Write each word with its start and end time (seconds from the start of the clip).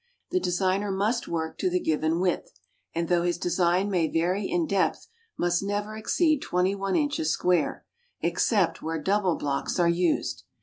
The 0.31 0.39
designer 0.39 0.89
must 0.89 1.27
work 1.27 1.59
to 1.59 1.69
the 1.69 1.79
given 1.79 2.19
width, 2.19 2.59
and 2.95 3.07
though 3.07 3.21
his 3.21 3.37
design 3.37 3.91
may 3.91 4.07
vary 4.07 4.49
in 4.49 4.65
depth, 4.65 5.07
must 5.37 5.61
never 5.61 5.95
exceed 5.95 6.39
21 6.41 6.95
inches 6.95 7.29
square, 7.29 7.85
except 8.19 8.81
where 8.81 8.99
double 8.99 9.35
blocks 9.35 9.77
are 9.79 9.87
used. 9.87 10.43